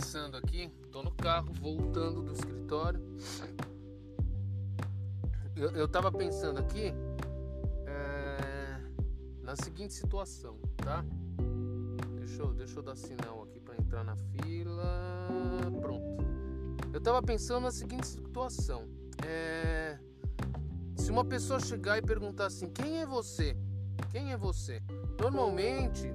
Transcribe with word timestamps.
pensando 0.00 0.38
aqui, 0.38 0.72
tô 0.90 1.02
no 1.02 1.10
carro 1.10 1.52
voltando 1.60 2.22
do 2.22 2.32
escritório. 2.32 2.98
Eu, 5.54 5.72
eu 5.72 5.86
tava 5.86 6.10
pensando 6.10 6.58
aqui 6.58 6.94
é, 7.86 8.80
na 9.42 9.54
seguinte 9.56 9.92
situação, 9.92 10.58
tá? 10.78 11.04
Deixa 12.16 12.42
eu, 12.42 12.54
deixa 12.54 12.78
eu 12.78 12.82
dar 12.82 12.96
sinal 12.96 13.42
aqui 13.42 13.60
para 13.60 13.76
entrar 13.76 14.02
na 14.02 14.16
fila. 14.16 15.28
Pronto. 15.82 16.24
Eu 16.94 17.00
tava 17.02 17.22
pensando 17.22 17.64
na 17.64 17.70
seguinte 17.70 18.06
situação. 18.06 18.88
É, 19.26 19.98
se 20.96 21.10
uma 21.10 21.26
pessoa 21.26 21.60
chegar 21.60 21.98
e 21.98 22.02
perguntar 22.02 22.46
assim, 22.46 22.70
quem 22.70 23.02
é 23.02 23.06
você? 23.06 23.54
Quem 24.10 24.32
é 24.32 24.36
você? 24.36 24.82
Normalmente 25.20 26.10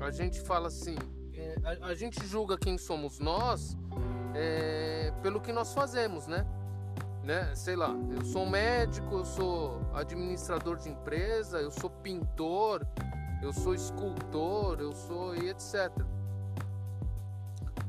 a 0.00 0.10
gente 0.10 0.40
fala 0.40 0.66
assim, 0.66 0.96
é, 1.38 1.56
a, 1.64 1.86
a, 1.86 1.94
gente 1.94 2.26
julga 2.26 2.58
quem 2.58 2.76
somos 2.76 3.18
nós 3.18 3.76
é, 4.34 5.12
pelo 5.22 5.40
que 5.40 5.52
nós 5.52 5.72
fazemos, 5.72 6.26
né? 6.26 6.44
né? 7.22 7.54
Sei 7.54 7.76
lá, 7.76 7.94
eu 8.10 8.24
sou 8.24 8.44
médico, 8.44 9.18
eu 9.18 9.24
sou 9.24 9.80
administrador 9.94 10.76
de 10.76 10.88
empresa, 10.88 11.60
eu 11.60 11.70
sou 11.70 11.90
pintor, 11.90 12.86
eu 13.42 13.52
sou 13.52 13.74
escultor, 13.74 14.80
eu 14.80 14.92
sou 14.92 15.34
e 15.36 15.48
etc. 15.48 15.92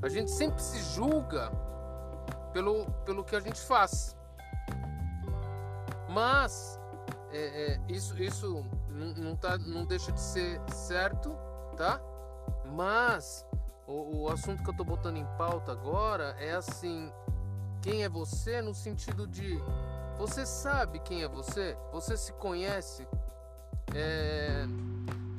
A 0.01 0.07
gente 0.07 0.29
sempre 0.29 0.61
se 0.61 0.79
julga 0.93 1.51
pelo, 2.53 2.85
pelo 3.05 3.23
que 3.23 3.35
a 3.35 3.39
gente 3.39 3.59
faz. 3.59 4.15
Mas 6.09 6.79
é, 7.31 7.73
é, 7.73 7.81
isso, 7.87 8.21
isso 8.21 8.65
não, 8.89 9.35
tá, 9.35 9.57
não 9.57 9.85
deixa 9.85 10.11
de 10.11 10.19
ser 10.19 10.61
certo, 10.71 11.35
tá? 11.75 12.01
Mas 12.75 13.45
o, 13.87 14.23
o 14.23 14.29
assunto 14.29 14.63
que 14.63 14.69
eu 14.69 14.75
tô 14.75 14.83
botando 14.83 15.17
em 15.17 15.25
pauta 15.37 15.71
agora 15.71 16.35
é 16.39 16.51
assim: 16.51 17.11
quem 17.81 18.03
é 18.03 18.09
você 18.09 18.61
no 18.61 18.73
sentido 18.73 19.25
de 19.27 19.59
você 20.19 20.45
sabe 20.45 20.99
quem 20.99 21.23
é 21.23 21.27
você? 21.29 21.77
Você 21.93 22.17
se 22.17 22.33
conhece? 22.33 23.07
É, 23.95 24.65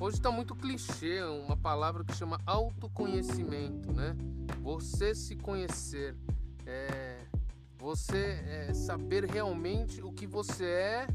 hoje 0.00 0.17
está 0.17 0.30
muito 0.30 0.56
clichê 0.56 1.22
uma 1.22 1.56
palavra 1.56 2.02
que 2.02 2.14
chama 2.14 2.41
autoconhecimento, 2.47 3.92
né? 3.92 4.17
Você 4.62 5.14
se 5.14 5.36
conhecer, 5.36 6.17
é, 6.67 7.19
você 7.78 8.42
é, 8.47 8.72
saber 8.72 9.27
realmente 9.27 10.02
o 10.02 10.11
que 10.12 10.27
você 10.27 10.64
é 10.64 11.06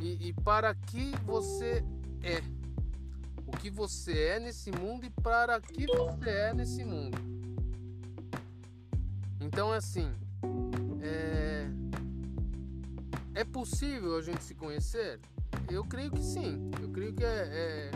e, 0.00 0.28
e 0.28 0.32
para 0.32 0.74
que 0.74 1.12
você 1.26 1.84
é 2.22 2.42
o 3.54 3.56
que 3.56 3.70
você 3.70 4.18
é 4.18 4.40
nesse 4.40 4.70
mundo 4.72 5.06
e 5.06 5.10
para 5.10 5.60
que 5.60 5.86
você 5.86 6.30
é 6.30 6.52
nesse 6.52 6.84
mundo. 6.84 7.16
Então, 9.40 9.72
assim, 9.72 10.12
é, 11.00 11.66
é 13.34 13.44
possível 13.44 14.16
a 14.16 14.22
gente 14.22 14.42
se 14.42 14.54
conhecer? 14.54 15.20
Eu 15.70 15.84
creio 15.84 16.10
que 16.10 16.22
sim. 16.22 16.70
Eu 16.82 16.90
creio 16.90 17.14
que 17.14 17.24
é, 17.24 17.90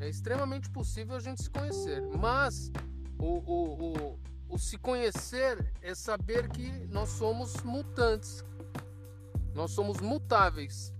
é, 0.00 0.04
é 0.04 0.08
extremamente 0.08 0.68
possível 0.70 1.16
a 1.16 1.20
gente 1.20 1.42
se 1.42 1.50
conhecer. 1.50 2.02
Mas 2.18 2.70
o, 3.18 3.38
o, 3.38 3.92
o, 3.92 4.18
o 4.50 4.58
se 4.58 4.76
conhecer 4.76 5.72
é 5.80 5.94
saber 5.94 6.48
que 6.50 6.70
nós 6.88 7.08
somos 7.08 7.62
mutantes. 7.62 8.44
Nós 9.54 9.70
somos 9.70 10.00
mutáveis. 10.00 10.92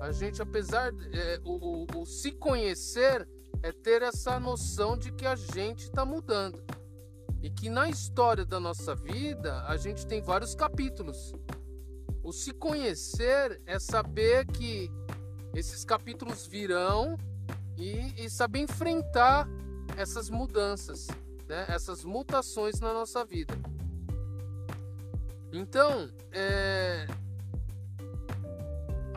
A 0.00 0.12
gente, 0.12 0.40
apesar 0.40 0.94
é, 1.12 1.38
o, 1.44 1.84
o, 1.84 2.00
o, 2.00 2.06
se 2.06 2.32
conhecer 2.32 3.28
é 3.62 3.70
ter 3.70 4.00
essa 4.00 4.40
noção 4.40 4.96
de 4.96 5.12
que 5.12 5.26
a 5.26 5.36
gente 5.36 5.84
está 5.84 6.06
mudando 6.06 6.64
e 7.42 7.50
que 7.50 7.68
na 7.68 7.88
história 7.90 8.46
da 8.46 8.58
nossa 8.58 8.94
vida 8.94 9.62
a 9.66 9.76
gente 9.76 10.06
tem 10.06 10.22
vários 10.22 10.54
capítulos. 10.54 11.34
O 12.22 12.32
se 12.32 12.54
conhecer 12.54 13.60
é 13.66 13.78
saber 13.78 14.46
que 14.46 14.90
esses 15.54 15.84
capítulos 15.84 16.46
virão 16.46 17.18
e, 17.76 18.24
e 18.24 18.30
saber 18.30 18.60
enfrentar 18.60 19.46
essas 19.98 20.30
mudanças, 20.30 21.08
né? 21.46 21.66
essas 21.68 22.04
mutações 22.04 22.80
na 22.80 22.94
nossa 22.94 23.22
vida. 23.22 23.54
Então, 25.52 26.08
é, 26.32 27.06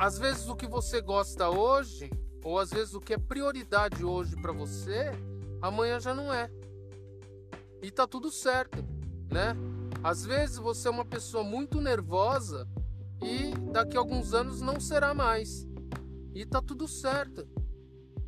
às 0.03 0.19
vezes 0.19 0.50
o 0.50 0.56
que 0.56 0.68
você 0.68 1.00
gosta 1.00 1.50
hoje, 1.50 2.12
ou 2.44 2.59
às 2.59 2.72
vezes 2.72 2.94
o 2.94 3.00
que 3.00 3.14
é 3.14 3.18
prioridade 3.18 4.03
hoje 4.03 4.36
para 4.36 4.52
você, 4.52 5.09
amanhã 5.62 5.97
já 5.97 6.14
não 6.14 6.34
é. 6.34 6.52
E 7.81 7.90
tá 7.90 8.06
tudo 8.06 8.30
certo, 8.30 8.84
né? 9.31 9.56
Às 10.03 10.25
vezes 10.25 10.58
você 10.58 10.90
é 10.90 10.92
uma 10.92 11.06
pessoa 11.06 11.42
muito 11.42 11.80
nervosa 11.80 12.68
e 13.22 13.53
daqui 13.72 13.96
a 13.96 14.02
alguns 14.02 14.34
anos 14.34 14.59
não 14.59 14.78
será 14.78 15.13
mais. 15.13 15.66
E 16.36 16.46
tá 16.46 16.62
tudo 16.62 16.86
certo. 16.86 17.47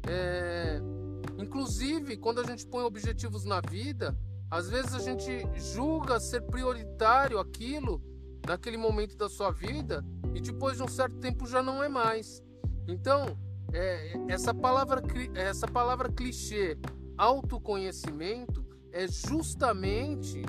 É... 0.08 0.80
Inclusive, 1.38 2.16
quando 2.16 2.40
a 2.40 2.46
gente 2.46 2.66
põe 2.66 2.86
objetivos 2.86 3.44
na 3.44 3.60
vida, 3.60 4.18
às 4.50 4.70
vezes 4.70 4.94
a 4.94 5.00
gente 5.00 5.46
julga 5.60 6.22
ser 6.22 6.42
prioritário 6.44 7.38
aquilo 7.38 8.02
naquele 8.48 8.78
momento 8.78 9.18
da 9.18 9.28
sua 9.28 9.52
vida 9.52 10.06
e 10.36 10.42
depois 10.42 10.76
de 10.76 10.84
um 10.84 10.88
certo 10.88 11.16
tempo 11.16 11.48
já 11.48 11.64
não 11.64 11.82
é 11.82 11.88
mais. 11.88 12.44
Então, 12.86 13.38
é, 13.72 14.14
essa 14.28 14.54
palavra 14.54 15.02
essa 15.34 15.66
palavra 15.66 16.12
clichê, 16.12 16.78
autoconhecimento, 17.18 18.66
é 18.92 19.08
justamente 19.08 20.44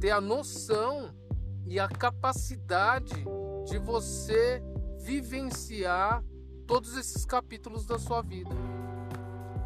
ter 0.00 0.10
a 0.10 0.20
noção 0.20 1.12
e 1.66 1.80
a 1.80 1.88
capacidade 1.88 3.24
de 3.66 3.78
você 3.78 4.62
vivenciar 5.00 6.24
todos 6.66 6.96
esses 6.96 7.24
capítulos 7.24 7.84
da 7.84 7.98
sua 7.98 8.22
vida. 8.22 8.50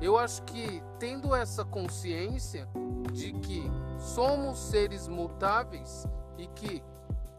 Eu 0.01 0.19
acho 0.19 0.43
que 0.45 0.83
tendo 0.99 1.35
essa 1.35 1.65
consciência 1.65 2.67
de 3.13 3.33
que 3.33 3.63
somos 3.99 4.59
seres 4.59 5.07
mutáveis 5.07 6.07
e 6.39 6.47
que 6.49 6.83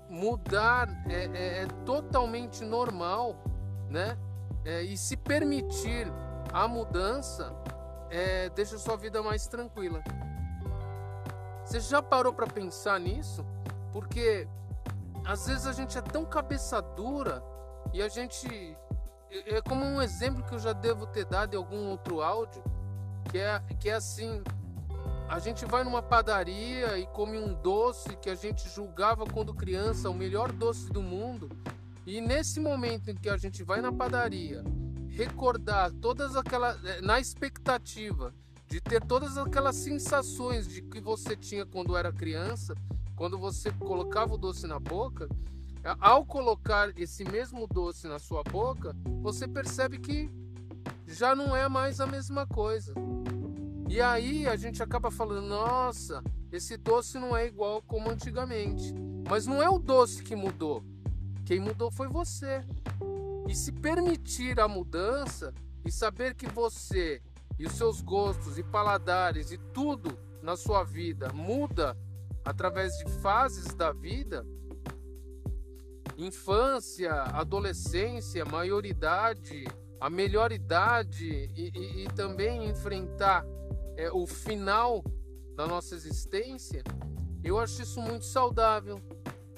mudar 0.09 0.89
é, 1.09 1.25
é, 1.33 1.63
é 1.63 1.67
totalmente 1.85 2.63
normal, 2.63 3.35
né? 3.89 4.17
É, 4.65 4.81
e 4.81 4.97
se 4.97 5.15
permitir 5.15 6.11
a 6.51 6.67
mudança 6.67 7.53
é, 8.09 8.49
deixa 8.49 8.77
sua 8.77 8.97
vida 8.97 9.21
mais 9.21 9.47
tranquila. 9.47 10.03
Você 11.63 11.79
já 11.79 12.01
parou 12.01 12.33
para 12.33 12.47
pensar 12.47 12.99
nisso? 12.99 13.45
Porque 13.91 14.47
às 15.25 15.47
vezes 15.47 15.67
a 15.67 15.73
gente 15.73 15.97
é 15.97 16.01
tão 16.01 16.25
cabeça 16.25 16.81
dura 16.81 17.43
e 17.93 18.01
a 18.01 18.07
gente 18.07 18.77
é, 19.29 19.57
é 19.57 19.61
como 19.61 19.83
um 19.83 20.01
exemplo 20.01 20.43
que 20.43 20.53
eu 20.53 20.59
já 20.59 20.73
devo 20.73 21.05
ter 21.07 21.25
dado 21.25 21.53
em 21.53 21.57
algum 21.57 21.89
outro 21.89 22.21
áudio, 22.21 22.63
que 23.29 23.37
é 23.37 23.61
que 23.79 23.89
é 23.89 23.95
assim, 23.95 24.41
a 25.29 25.39
gente 25.39 25.65
vai 25.65 25.83
numa 25.83 26.01
padaria 26.01 26.97
e 26.97 27.05
come 27.07 27.37
um 27.37 27.53
doce 27.53 28.15
que 28.17 28.29
a 28.29 28.35
gente 28.35 28.69
julgava 28.69 29.25
quando 29.25 29.53
criança 29.53 30.09
o 30.09 30.13
melhor 30.13 30.51
doce 30.51 30.89
do 30.89 31.01
mundo. 31.01 31.49
E 32.05 32.21
nesse 32.21 32.59
momento 32.59 33.11
em 33.11 33.15
que 33.15 33.29
a 33.29 33.35
gente 33.35 33.63
vai 33.63 33.81
na 33.81 33.91
padaria, 33.91 34.63
recordar 35.09 35.91
todas 35.91 36.35
aquelas. 36.35 36.83
Eh, 36.85 37.01
na 37.01 37.19
expectativa 37.19 38.33
de 38.67 38.79
ter 38.79 39.03
todas 39.03 39.37
aquelas 39.37 39.75
sensações 39.75 40.67
de 40.67 40.81
que 40.81 41.01
você 41.01 41.35
tinha 41.35 41.65
quando 41.65 41.97
era 41.97 42.11
criança, 42.11 42.73
quando 43.15 43.37
você 43.37 43.71
colocava 43.71 44.35
o 44.35 44.37
doce 44.37 44.65
na 44.67 44.79
boca, 44.79 45.27
ao 45.99 46.25
colocar 46.25 46.97
esse 46.97 47.23
mesmo 47.25 47.67
doce 47.67 48.07
na 48.07 48.19
sua 48.19 48.43
boca, 48.43 48.95
você 49.21 49.47
percebe 49.47 49.97
que 49.97 50.29
já 51.05 51.35
não 51.35 51.55
é 51.55 51.67
mais 51.67 51.99
a 51.99 52.07
mesma 52.07 52.45
coisa. 52.45 52.93
E 53.89 54.01
aí 54.01 54.47
a 54.47 54.55
gente 54.55 54.83
acaba 54.83 55.09
falando: 55.09 55.47
nossa, 55.47 56.23
esse 56.51 56.77
doce 56.77 57.17
não 57.17 57.35
é 57.35 57.45
igual 57.47 57.81
como 57.81 58.09
antigamente. 58.09 58.93
Mas 59.29 59.45
não 59.45 59.61
é 59.61 59.69
o 59.69 59.79
doce 59.79 60.23
que 60.23 60.35
mudou. 60.35 60.83
Quem 61.45 61.59
mudou 61.59 61.91
foi 61.91 62.07
você. 62.07 62.61
E 63.47 63.55
se 63.55 63.71
permitir 63.71 64.59
a 64.59 64.67
mudança 64.67 65.53
e 65.85 65.91
saber 65.91 66.35
que 66.35 66.47
você 66.47 67.21
e 67.57 67.65
os 67.65 67.73
seus 67.73 68.01
gostos 68.01 68.57
e 68.57 68.63
paladares 68.63 69.51
e 69.51 69.57
tudo 69.73 70.17
na 70.41 70.55
sua 70.55 70.83
vida 70.83 71.31
muda 71.33 71.97
através 72.45 72.97
de 72.97 73.09
fases 73.21 73.73
da 73.73 73.91
vida 73.91 74.45
infância, 76.17 77.13
adolescência, 77.13 78.43
maioridade, 78.43 79.65
a 79.99 80.09
melhor 80.09 80.51
idade 80.51 81.49
e, 81.55 81.71
e, 81.75 82.03
e 82.03 82.07
também 82.15 82.67
enfrentar 82.67 83.45
é, 83.97 84.11
o 84.11 84.25
final 84.27 85.03
da 85.55 85.67
nossa 85.67 85.95
existência, 85.95 86.83
eu 87.43 87.59
acho 87.59 87.81
isso 87.81 87.99
muito 87.99 88.25
saudável, 88.25 89.01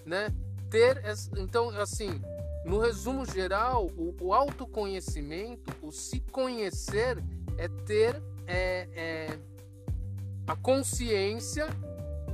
né? 0.05 0.33
Ter 0.69 1.03
então 1.37 1.69
assim, 1.71 2.21
no 2.65 2.79
resumo 2.79 3.25
geral, 3.25 3.87
o, 3.97 4.15
o 4.21 4.33
autoconhecimento, 4.33 5.73
o 5.81 5.91
se 5.91 6.21
conhecer 6.31 7.21
é 7.57 7.67
ter 7.67 8.21
é, 8.47 8.87
é, 8.93 9.39
a 10.47 10.55
consciência 10.55 11.67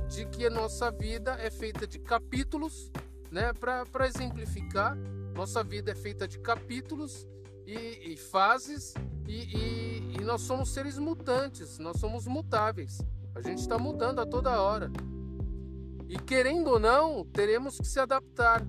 de 0.08 0.24
que 0.26 0.46
a 0.46 0.50
nossa 0.50 0.90
vida 0.90 1.36
é 1.40 1.50
feita 1.50 1.86
de 1.86 1.98
capítulos, 1.98 2.90
né? 3.30 3.52
Para 3.52 4.06
exemplificar, 4.06 4.96
nossa 5.34 5.64
vida 5.64 5.90
é 5.90 5.94
feita 5.94 6.28
de 6.28 6.38
capítulos 6.38 7.26
e, 7.66 8.12
e 8.12 8.16
fases 8.16 8.94
e, 9.26 9.56
e 9.56 9.95
nós 10.26 10.42
somos 10.42 10.70
seres 10.70 10.98
mutantes, 10.98 11.78
nós 11.78 11.98
somos 11.98 12.26
mutáveis. 12.26 13.00
A 13.34 13.40
gente 13.40 13.60
está 13.60 13.78
mudando 13.78 14.20
a 14.20 14.26
toda 14.26 14.60
hora. 14.60 14.90
E 16.08 16.18
querendo 16.18 16.68
ou 16.68 16.78
não, 16.78 17.24
teremos 17.24 17.78
que 17.78 17.86
se 17.86 18.00
adaptar. 18.00 18.66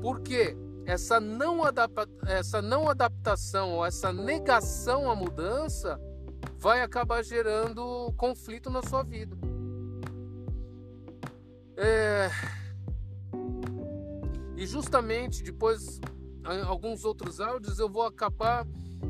Por 0.00 0.20
quê? 0.20 0.56
Essa 0.86 1.18
não, 1.18 1.64
adapta, 1.64 2.08
essa 2.26 2.62
não 2.62 2.88
adaptação 2.88 3.72
ou 3.72 3.84
essa 3.84 4.12
negação 4.12 5.10
à 5.10 5.16
mudança 5.16 6.00
vai 6.58 6.82
acabar 6.82 7.24
gerando 7.24 8.12
conflito 8.16 8.70
na 8.70 8.82
sua 8.82 9.02
vida. 9.02 9.36
É... 11.76 12.30
E 14.56 14.66
justamente 14.66 15.42
depois, 15.42 16.00
em 16.48 16.62
alguns 16.62 17.04
outros 17.04 17.40
áudios, 17.40 17.78
eu 17.78 17.88
vou 17.88 18.02
acabar 18.02 18.66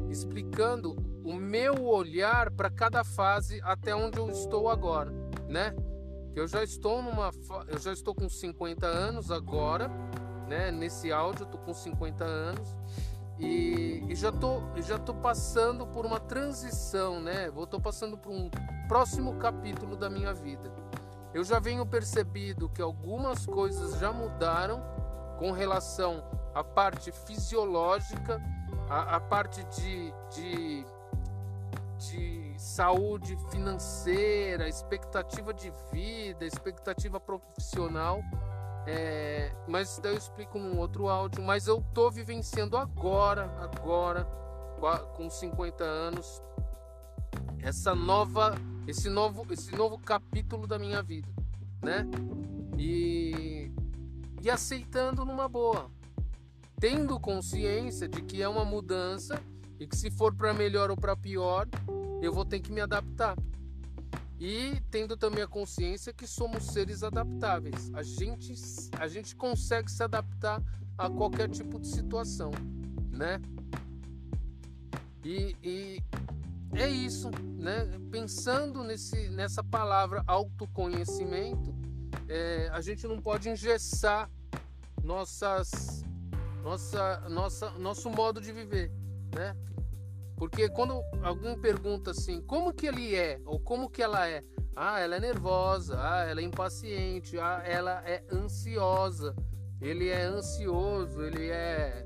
explicando 0.09 0.97
o 1.25 1.33
meu 1.35 1.87
olhar 1.87 2.51
para 2.51 2.71
cada 2.71 3.03
fase 3.03 3.61
até 3.63 3.97
onde 3.97 4.19
eu 4.19 4.29
estou 4.31 4.69
agora, 4.69 5.11
né? 5.49 5.75
Eu 6.37 6.47
já 6.47 6.63
estou 6.63 7.03
numa 7.03 7.31
eu 7.69 7.79
já 7.79 7.93
estou 7.93 8.15
com 8.15 8.29
50 8.29 8.87
anos 8.87 9.31
agora, 9.31 9.89
né? 10.47 10.71
Nesse 10.71 11.11
áudio 11.11 11.45
eu 11.45 11.47
tô 11.47 11.59
com 11.59 11.73
50 11.73 12.25
anos 12.25 12.77
e, 13.39 14.05
e 14.07 14.15
já 14.15 14.31
tô 14.31 14.61
já 14.83 14.99
tô 14.99 15.15
passando 15.15 15.87
por 15.87 16.05
uma 16.05 16.21
transição, 16.21 17.21
né? 17.21 17.51
Vou 17.51 17.67
tô 17.67 17.81
passando 17.81 18.19
por 18.19 18.31
um 18.31 18.51
próximo 18.87 19.37
capítulo 19.37 19.97
da 19.97 20.11
minha 20.11 20.35
vida. 20.35 20.71
Eu 21.33 21.43
já 21.43 21.59
venho 21.59 21.87
percebido 21.87 22.69
que 22.69 22.83
algumas 22.83 23.47
coisas 23.47 23.99
já 23.99 24.13
mudaram 24.13 24.81
com 25.39 25.51
relação 25.51 26.23
à 26.55 26.63
parte 26.63 27.11
fisiológica, 27.11 28.41
a 28.89 29.19
parte 29.19 29.65
de, 29.65 30.15
de, 30.33 30.87
de 32.11 32.55
saúde 32.57 33.37
financeira, 33.51 34.69
expectativa 34.69 35.53
de 35.53 35.73
vida, 35.93 36.45
expectativa 36.45 37.19
profissional. 37.21 38.23
É, 38.87 39.51
mas 39.67 39.99
daí 40.03 40.13
eu 40.13 40.19
explico 40.19 40.59
num 40.59 40.79
outro 40.79 41.09
áudio. 41.09 41.43
Mas 41.43 41.67
eu 41.67 41.83
tô 41.95 42.11
vivenciando 42.11 42.77
agora, 42.77 43.45
agora, 43.61 44.25
com 45.17 45.31
50 45.31 45.83
anos, 45.83 46.43
essa 47.63 47.95
nova, 47.95 48.55
esse 48.87 49.09
novo, 49.09 49.47
esse 49.51 49.75
novo 49.75 49.99
capítulo 49.99 50.67
da 50.67 50.79
minha 50.79 51.03
vida, 51.03 51.29
né? 51.83 52.07
E, 52.77 53.73
e 54.43 54.51
aceitando 54.51 55.25
numa 55.25 55.49
boa, 55.49 55.91
tendo 56.79 57.19
consciência 57.19 58.07
de 58.07 58.21
que 58.21 58.43
é 58.43 58.49
uma 58.49 58.65
mudança 58.65 59.41
e 59.81 59.87
que 59.87 59.97
se 59.97 60.11
for 60.11 60.35
para 60.35 60.53
melhor 60.53 60.91
ou 60.91 60.97
para 60.97 61.17
pior, 61.17 61.67
eu 62.25 62.33
vou 62.33 62.45
ter 62.45 62.61
que 62.61 62.73
me 62.73 62.81
adaptar. 62.81 63.37
E 64.39 64.81
tendo 64.91 65.17
também 65.17 65.43
a 65.43 65.47
consciência 65.47 66.13
que 66.13 66.27
somos 66.27 66.65
seres 66.65 67.03
adaptáveis. 67.03 67.91
A 67.95 68.03
gente, 68.03 68.55
a 68.99 69.07
gente 69.07 69.35
consegue 69.37 69.91
se 69.91 70.03
adaptar 70.03 70.63
a 70.99 71.09
qualquer 71.09 71.49
tipo 71.49 71.79
de 71.79 71.89
situação, 71.89 72.51
né? 73.11 73.41
E, 75.25 75.57
e 75.63 76.03
é 76.75 76.89
isso, 76.89 77.31
né? 77.59 77.87
Pensando 78.11 78.83
nesse, 78.83 79.29
nessa 79.31 79.63
palavra 79.63 80.23
autoconhecimento, 80.27 81.75
é, 82.29 82.69
a 82.73 82.81
gente 82.81 83.07
não 83.07 83.21
pode 83.21 83.49
engessar 83.49 84.31
nossas 85.03 86.05
nossa, 86.63 87.21
nossa, 87.29 87.71
nosso 87.73 88.09
modo 88.09 88.41
de 88.41 88.51
viver, 88.51 88.91
né? 89.35 89.55
Porque 90.37 90.69
quando 90.69 91.03
alguém 91.23 91.59
pergunta 91.59 92.11
assim, 92.11 92.41
como 92.43 92.73
que 92.73 92.87
ele 92.87 93.15
é 93.15 93.41
ou 93.45 93.59
como 93.61 93.89
que 93.89 94.03
ela 94.03 94.29
é? 94.29 94.43
Ah, 94.75 94.99
ela 95.01 95.17
é 95.17 95.21
nervosa, 95.21 95.97
ah, 95.99 96.25
ela 96.25 96.41
é 96.41 96.45
impaciente, 96.45 97.39
ah, 97.39 97.63
ela 97.65 98.03
é 98.05 98.25
ansiosa, 98.33 99.35
ele 99.81 100.09
é 100.09 100.25
ansioso, 100.25 101.23
ele 101.23 101.49
é 101.51 102.05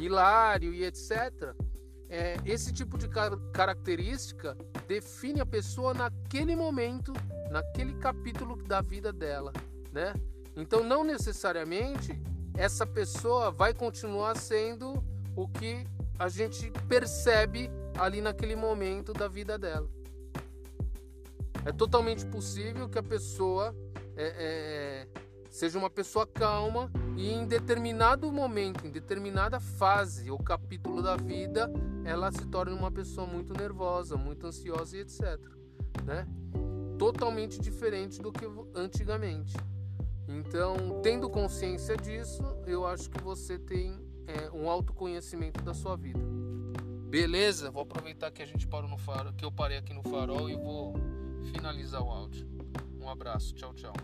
hilário 0.00 0.72
e 0.72 0.84
etc. 0.84 1.54
É, 2.08 2.36
esse 2.44 2.72
tipo 2.72 2.96
de 2.96 3.08
car 3.08 3.36
característica 3.52 4.56
define 4.86 5.40
a 5.40 5.46
pessoa 5.46 5.92
naquele 5.92 6.54
momento, 6.54 7.12
naquele 7.50 7.94
capítulo 7.94 8.56
da 8.62 8.80
vida 8.80 9.12
dela, 9.12 9.52
né? 9.92 10.14
Então 10.56 10.84
não 10.84 11.04
necessariamente 11.04 12.18
essa 12.56 12.86
pessoa 12.86 13.50
vai 13.50 13.74
continuar 13.74 14.36
sendo 14.36 15.04
o 15.34 15.46
que 15.48 15.84
a 16.18 16.28
gente 16.28 16.70
percebe 16.88 17.70
ali 17.98 18.20
naquele 18.20 18.56
momento 18.56 19.12
da 19.12 19.28
vida 19.28 19.58
dela. 19.58 19.88
É 21.64 21.72
totalmente 21.72 22.24
possível 22.26 22.88
que 22.88 22.98
a 22.98 23.02
pessoa 23.02 23.74
é, 24.16 25.06
é, 25.06 25.08
seja 25.50 25.78
uma 25.78 25.90
pessoa 25.90 26.26
calma 26.26 26.90
e 27.16 27.32
em 27.32 27.46
determinado 27.46 28.30
momento, 28.30 28.86
em 28.86 28.90
determinada 28.90 29.58
fase 29.58 30.30
ou 30.30 30.38
capítulo 30.38 31.02
da 31.02 31.16
vida, 31.16 31.70
ela 32.04 32.30
se 32.30 32.46
torne 32.46 32.72
uma 32.72 32.90
pessoa 32.90 33.26
muito 33.26 33.52
nervosa, 33.52 34.16
muito 34.16 34.46
ansiosa 34.46 34.96
e 34.96 35.00
etc. 35.00 35.40
Né? 36.04 36.26
Totalmente 36.98 37.60
diferente 37.60 38.22
do 38.22 38.32
que 38.32 38.46
antigamente. 38.74 39.54
Então, 40.28 41.00
tendo 41.02 41.28
consciência 41.28 41.96
disso, 41.96 42.42
eu 42.66 42.86
acho 42.86 43.10
que 43.10 43.20
você 43.22 43.58
tem 43.58 43.98
é, 44.26 44.50
um 44.50 44.68
autoconhecimento 44.68 45.62
da 45.62 45.74
sua 45.74 45.96
vida. 45.96 46.20
Beleza? 47.08 47.70
Vou 47.70 47.82
aproveitar 47.82 48.30
que 48.30 48.42
a 48.42 48.46
gente 48.46 48.66
parou 48.66 48.88
no 48.88 48.98
farol, 48.98 49.32
que 49.32 49.44
eu 49.44 49.52
parei 49.52 49.78
aqui 49.78 49.94
no 49.94 50.02
farol 50.02 50.50
e 50.50 50.56
vou 50.56 50.94
finalizar 51.52 52.02
o 52.02 52.10
áudio. 52.10 52.46
Um 53.00 53.08
abraço, 53.08 53.54
tchau, 53.54 53.72
tchau. 53.74 53.94